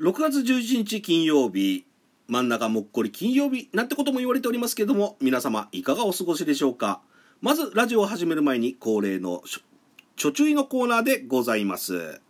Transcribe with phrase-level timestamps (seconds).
[0.00, 1.84] 6月11日金曜日
[2.28, 7.00] 真ん中もっこり金曜日なんてことも言われておりますけれども皆様いかがお過ごしでしょうか？
[7.40, 9.42] まずラジオを始める前に恒例の
[10.14, 12.20] ちょ注意のコーナーでございます。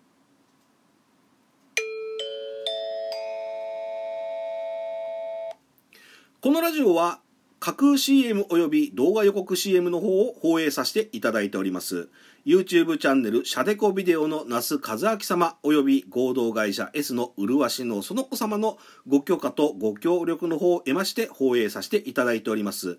[6.40, 7.20] このラジオは
[7.68, 12.08] 架空 CM および動画予告 CM の方を放映させていただいております。
[12.46, 22.98] YouTube チャンネルシャデコビデオの那須和明様および合同会社 S の麗しのその子様のご許可とご協力の方を得まして放映させていただいております。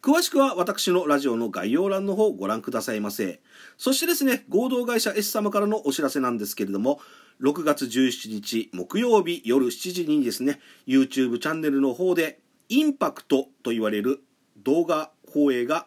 [0.00, 3.42] 詳しくは私のラジオの概要欄の方をご覧くださいませ。
[3.76, 7.02] そしてですね合同会社 S 様からのお知らせなんですけれども
[7.42, 14.20] 6月17日木曜日夜7時にですね YouTube チャンネルの方でインパクトと言われる
[14.58, 15.86] 動画放映が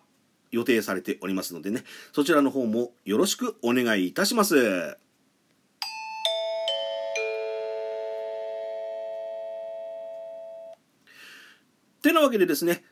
[0.51, 1.83] 予定されておりますのでね。
[2.11, 4.97] そちらの方もよろしくお願いいたします。
[12.01, 12.83] てなわけでですね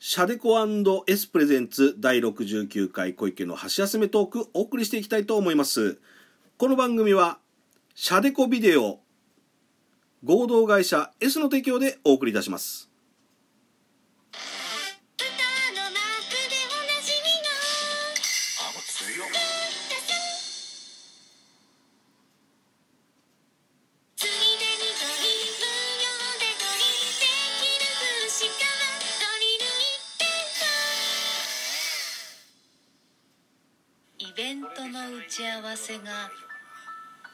[0.00, 0.56] シャデコ
[1.06, 5.98] エスプレゼンツ第69回小池の箸休めトークお送りしていきたいと思います。
[6.56, 7.38] この番組は
[7.94, 9.00] シャデコビデオ
[10.24, 12.87] 合同会社 S の提供でお送りいたします。
[35.78, 36.28] せが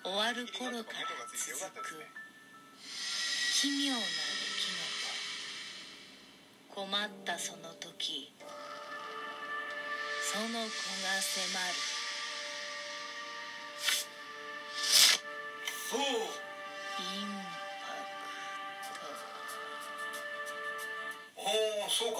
[0.04, 1.96] 終わる頃から続く
[3.58, 4.68] 奇妙な出来
[6.68, 8.30] 事困ったその時
[10.30, 11.72] その子が迫る
[15.90, 16.04] そうイ
[17.24, 17.32] ン
[17.80, 17.96] パ
[18.84, 19.00] ク
[21.32, 21.42] トお
[21.86, 22.18] おそうか。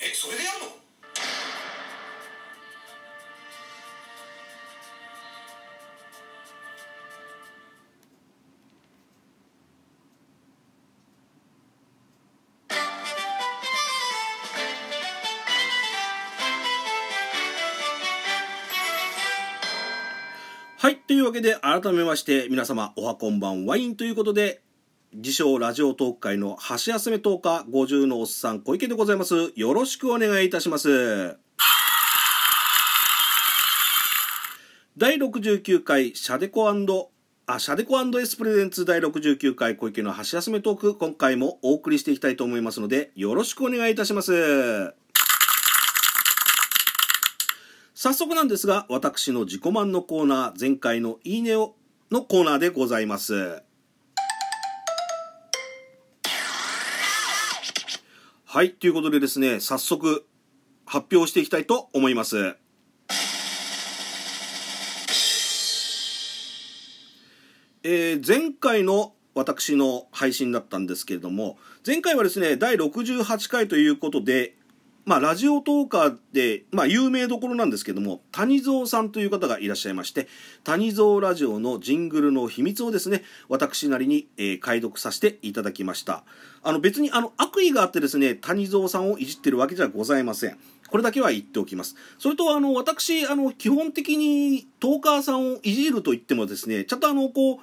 [0.00, 0.89] えそれでやるの？
[20.82, 20.96] はい。
[20.96, 24.62] というわけで、改めまして、皆様、おはこんばんワインということで、
[25.12, 29.52] 自称ラジオトーク界の橋休め10日50のおっさん小池でございます。
[29.56, 31.36] よろしくお願いいたします。
[34.96, 44.94] 第69回シャデコあ、シャデコエスプレゼンツ第69回小池の橋休めトーク、今回もお送りしていきたいと思いますので、よろしくお願いいたします。
[48.02, 51.74] 早速なんですが、私の自己満のコーナー、前回のいいねを
[52.10, 53.62] のコーナーでございます。
[58.46, 60.24] はい、ということでですね、早速
[60.86, 62.56] 発表していきたいと思います。
[67.82, 74.56] えー、前回の私の配信だったんですけれども、前回はですね、第68回ということで、
[75.06, 80.28] まあ、ラジオトーカーで、まあ、有名どころなんですけども、谷蔵さんという方がいらっしゃいまして、
[80.62, 86.24] 谷蔵ラジオのジングルの秘密をですね、私なりに、えー、解読させていただきました。
[86.62, 90.58] あの、別にあの、悪意があってですね、谷蔵さんをいじってるわけじゃございません。
[90.88, 91.96] これだけは言っておきます。
[92.18, 97.58] それと、あの、私、あの、基本的にトーカーさんをいじると言ってもですね、ちゃんとあの、こう、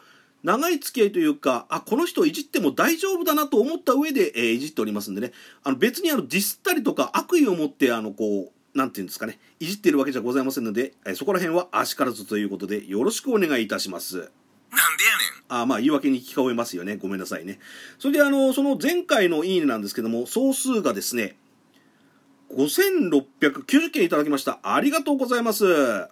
[0.47, 14.15] 長い付き合いというか、あ、この人いじっても大丈夫だなと思った上で、えー、いじっておりますんでね、あの別にあのディスったりとか悪意を持って、あの、こう、なんていうんですかね、いじってるわけじゃございませんので、えー、そこら辺はあしからずということで、よろしくお願いいたします。
[14.15, 15.61] なんでやねん。
[15.63, 16.95] あまあ、言い訳に聞こえますよね。
[16.95, 17.59] ごめんなさいね。
[17.99, 21.35] それで、あの、その前回のいいねなんですけども、総数がですね、
[22.55, 24.59] 5690件いただきました。
[24.63, 26.07] ありがとうございます。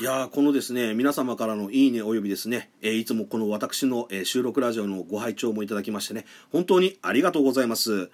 [0.00, 8.10] いやこのですね、皆様からのいいねおよびですね、えー、いつもこの私の、えー、収録ラジオのご拝聴もいただきましてね、本当にありがとうございます。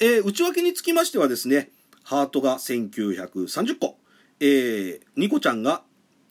[0.00, 1.68] えー、内訳につきましてはですね、
[2.02, 3.98] ハートが1930個、
[4.40, 5.82] えー、ニコちゃんが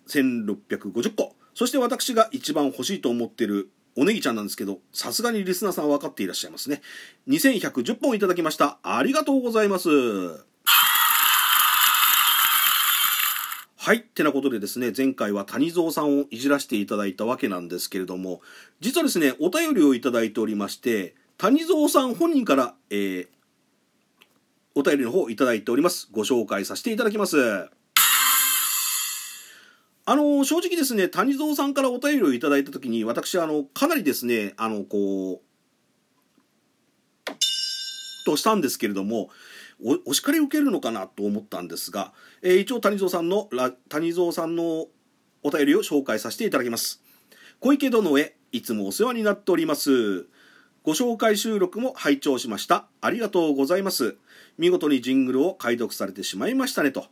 [0.07, 6.81] 1650個、そして私が一番欲しいと思ってるおネギちゃんなんですけど、さすがにリスナーさん分かっていらっしゃいますね。
[7.27, 8.79] 2110本いただきました。
[8.81, 9.89] ありがとうございます。
[13.87, 13.99] はい。
[13.99, 18.41] ってなことでですね、前回は谷蔵さんをいじらせていただいたわけなんですけれども、
[18.81, 23.27] 実はですね、お便りをいただいておりまして、谷蔵さん本人から、えー、
[24.75, 26.09] お便りの方いただいております。
[26.11, 27.37] ご紹介させていただきます。
[27.37, 27.69] あ
[30.17, 35.47] の正直ですね谷蔵さんからお便りをいただいた時に私あのかなりですねあのこう
[38.25, 39.29] としたんですけれども
[39.83, 43.49] おお叱り受けるのかなと思ったんですが、えー一応谷蔵さんの
[43.89, 44.87] 谷蔵さんの
[45.43, 47.01] お便りを紹介させていただきます。
[47.59, 50.27] 小池殿へいつもお世話になっております。
[50.83, 52.87] ご紹介収録も拝聴しました。
[53.01, 54.15] ありがとうございます。
[54.57, 57.05] 見事にジングルを解読されてしまいましたねと。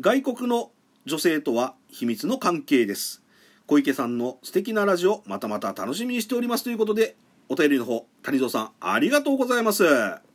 [0.00, 0.70] 外国の
[1.04, 3.22] 女性とは秘密の関係です。
[3.66, 7.16] 小池さんの素敵なラジオまたまた楽しみにしておりますということで
[7.50, 10.27] お便りの方谷蔵さんありがとうございます。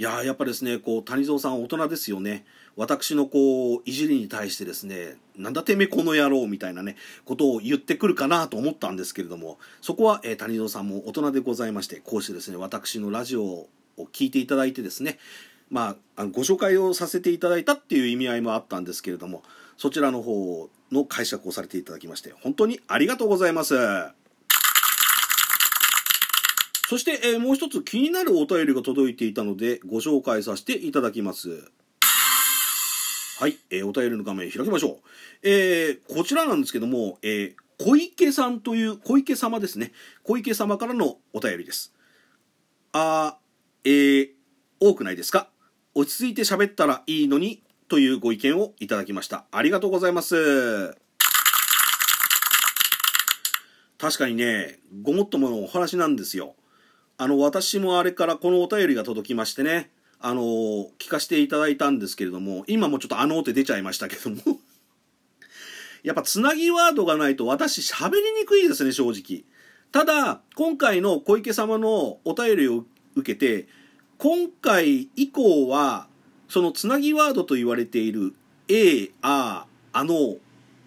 [0.00, 13.68] いややっぱですねこう谷蔵さん大人ですよね私のこういじりに対してですねなんだてめえこの野郎みたいなねことを言ってくるかなと思ったんですけれどもそこは、えー谷蔵さんも大人でございましてこうしてですね私のラジオを
[14.10, 15.18] 聞いていただいてですね
[15.70, 19.42] まあご紹介をさせていただいたっていう意味合いもあったんですけれども
[19.76, 23.74] そちらの方の解釈をされていただきまして本当にありがとうございます。
[26.90, 31.70] そして、えーもう一つ気になるお便りが届いていたのでご紹介させていただきます。
[33.38, 34.98] はい、えーお便りの画面開きましょう。
[35.44, 39.92] えーこちらなんですけども、えー小池さんという小池様ですね。
[40.24, 41.94] 小池様からのお便りです。
[42.90, 44.28] あー、えー
[44.80, 45.48] 多くないですか？
[45.94, 49.44] 落ち着いて喋ったらいいのにというご意見をいただきました。
[49.52, 50.96] ありがとうございます。
[53.96, 56.56] 確かにね、ごもっとものお話なんですよ。
[57.20, 59.90] あの、私もあれからこのお便りが届きましてね、
[60.20, 60.42] あの
[60.98, 64.36] 聞かせていただいたんですけれども、今もちょっとあの手出ちゃいましたけども、
[66.02, 69.44] やっぱつなぎワードがないと私喋りにくいですね、正直。
[69.92, 73.68] ただ、今回の小池様のお便りを受けて、
[74.16, 76.08] 今回以降は、
[76.48, 78.32] そのつなぎワードと言われている、
[78.68, 80.38] え、あ、あの、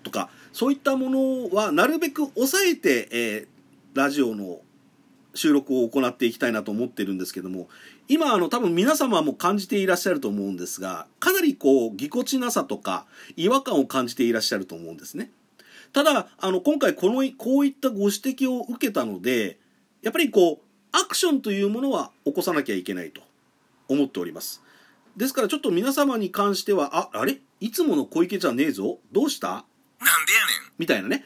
[0.01, 3.53] とか、そういったものはなるべく抑えて、えー
[3.93, 4.61] ラジオの
[5.35, 7.67] 収録を行っていきたいなと思ってるんですけども
[8.07, 15.31] 今あの多分皆様も感じていらっしゃると思うんですがかなりこうぎこちなさとか違和感を感じていらっしゃると思うんですね。
[15.91, 19.59] ただあの今回このこういったご指摘を受けたので
[20.01, 20.57] やっぱりこう
[20.91, 23.21] アクションというものは起こさなきゃいけないと
[23.87, 24.61] 思っております。
[25.17, 27.39] ですからちょっと皆様に関してはああれ？
[27.59, 28.97] いつもの小池じゃねえぞ。
[29.11, 29.47] どうした？
[29.47, 29.65] なん
[30.25, 30.71] でやねん。
[30.79, 31.23] みたいなね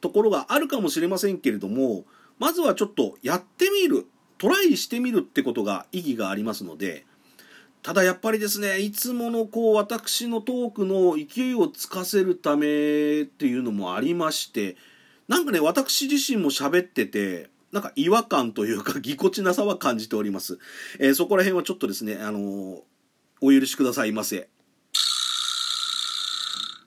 [0.00, 2.04] ところがあるかもしれませんけれども
[2.38, 4.06] まずはちょっとやってみる
[4.38, 7.06] トライしてみるってことが意義がありますので
[7.82, 14.76] ただやっぱりですねいつものこう私のトークの勢いをつかせるためっていうのもありまして
[15.28, 20.58] なんかね私自身も喋っててなんか違和感というかぎこちなさは感じております、
[20.98, 22.80] えーそこら辺はちょっとですねあのー
[23.42, 24.48] お許しくださいませ。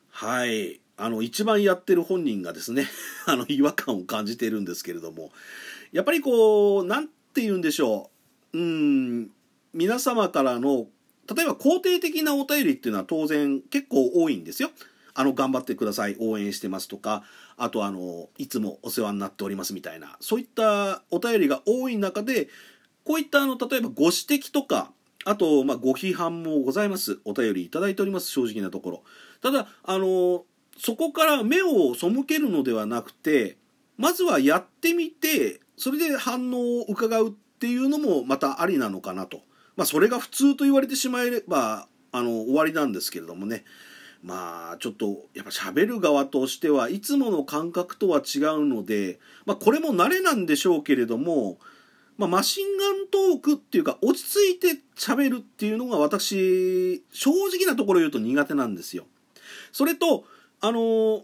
[0.10, 0.81] はい。
[1.00, 2.88] あの一番やってる本人がですね
[3.25, 5.31] あの違和感を感じているんですけれども
[5.92, 8.12] やっぱりこうなんて言うんでしょ
[8.54, 8.57] う。
[8.57, 9.31] うん
[9.74, 10.88] 皆様からの
[11.34, 14.72] 例えば肯定的なお便りっていうのは当然結構多いんですよ。
[15.13, 17.24] あの頑張ってください応援してますとか
[17.57, 22.48] あとあのいつもお世話になっておりますみたいなそういったお便りが多い中で
[23.04, 24.92] こういったあの例えばご指摘とか
[25.25, 27.20] あとまあご批判もございます。
[27.25, 29.03] お便りいただいております正直なところ。
[29.41, 30.46] ただあの
[30.79, 33.57] そこから目を背けるのではなくて
[33.98, 39.41] まずはやってみてそれで反応を伺うっていうのもまたありなのかなと
[39.75, 43.65] まあそれが普通と言われてしまえばあの終わりなんですけれどもね
[44.24, 51.57] まあちょっとやっぱ喋る側としてはいつもの感覚とは違うので、まあ、これも慣れなんでしょうけれども、
[52.17, 59.05] まあ、マシンガントークっていうか落ち着いて喋るっていうのが私正直なところ言うと苦手なんですよ。
[59.71, 60.24] それと
[60.62, 61.24] あの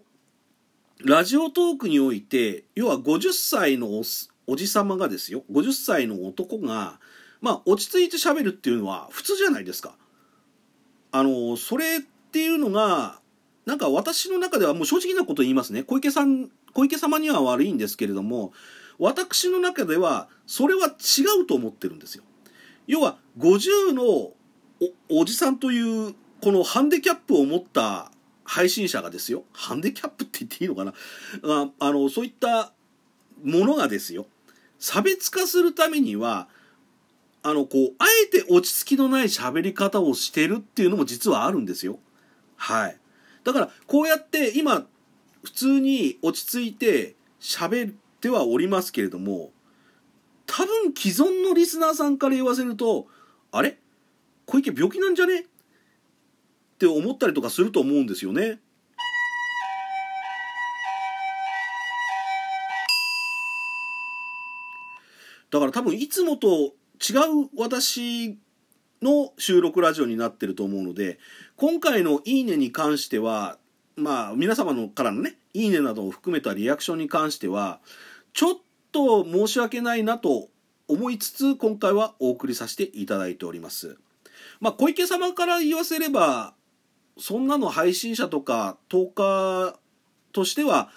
[1.03, 4.01] ラジオトークにおいて要は50歳の
[4.47, 6.99] おじさまがですよ50歳の男が
[7.41, 9.95] まあ落ち着いて喋るっていうのは普通じゃないですか。
[11.11, 12.01] あのそれっ
[12.31, 13.19] ていうのが
[13.65, 18.51] なんか私の中ではもう正直なこと言いますね小池さん小池様には悪いんですけれども
[18.99, 22.23] 私の中ではそれは違うと思ってるんですよ。
[22.87, 24.35] 要は50のお
[25.09, 28.11] おじさんというこのハンデキャップを持った
[28.45, 30.93] 配信者がですよハンデキャップって言っていいのかな？
[31.43, 32.71] ああのそういった
[33.43, 34.27] ものがですよ
[34.79, 36.47] 差別化するためには
[37.43, 41.99] あのこうあえて落ち着きのない喋り方をしてるっていうのも実はあるんですよ。
[42.55, 42.97] はい。
[43.43, 44.85] だからこうやって今
[45.43, 49.51] 普通に落ち着いて喋ってはおりますけれども
[50.47, 53.07] 多分既存のリスナーさんから言わせると
[53.51, 53.77] あれ？
[54.45, 55.45] 小池病気なんじゃね？
[56.75, 58.59] って思ったりとかすると思うんですよね。
[65.51, 67.13] だから多分いつもと違
[67.45, 68.37] う私
[69.01, 71.17] の収録ラジオになってると思うので
[71.55, 73.57] 今回の「いいね」に関しては
[73.95, 77.79] まあ皆様のからのね「いいね」などを含めたリアクションに関しては
[78.33, 78.59] ちょっ
[78.91, 80.49] と申し訳ないなと
[80.89, 83.97] 思いつつ今回はお送りさせていただいております。
[84.59, 86.53] まあ小池様から言わせれば
[87.17, 89.75] そんなの配信者とかトーカー
[90.33, 90.89] としては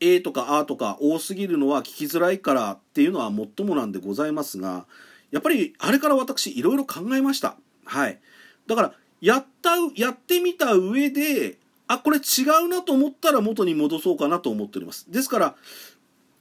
[0.00, 4.86] A とか A とか多すぎるのは聞きづらいからっていうのはもっともなんでございますが
[5.30, 7.56] やっぱりあれから私いろいろ考えました。
[7.84, 8.20] はい。
[8.66, 15.10] だからやったやってみた上であこれ違うなと思ったら元に戻そうかなと思っております。
[15.10, 15.54] ですから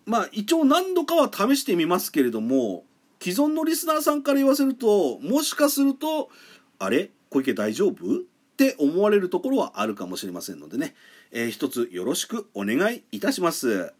[0.05, 2.84] まあ一応何度かは試してみますけれども
[3.22, 6.29] 既存のリスナーさんから言わせるともしかすると
[6.79, 7.12] あれ？
[7.29, 7.98] 小池大丈夫？
[8.62, 10.94] って思われるところはあるかもしれませんのでね、
[11.32, 13.91] えー一つよろしくお願いいたします。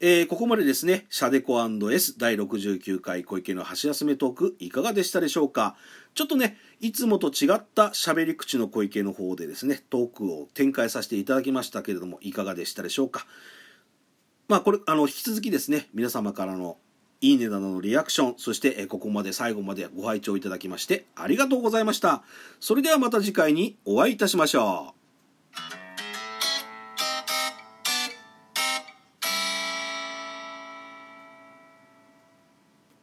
[0.00, 5.76] えーここまでですね、シャデコ &S 第69回小池の箸休めトークいかがでしたでしょうか？
[6.14, 13.26] ちょっとね、いつもと違った喋り口の小池の方でですね、トークを展開させていただきましたけれども、いかがでしたでしょうか？
[14.48, 16.76] まあこれ、あの、引き続きですね、皆様からの
[17.20, 22.22] いいねなどのリアクション、そしてここまで最後までご拝聴いただきましてありがとうございました。
[22.60, 25.05] それではまた次回にお会いいたしましょう。